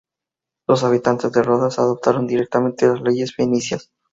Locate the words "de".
1.31-1.43